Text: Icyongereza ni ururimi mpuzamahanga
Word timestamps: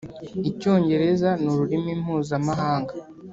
Icyongereza 0.49 1.29
ni 1.41 1.47
ururimi 1.53 1.91
mpuzamahanga 2.01 2.93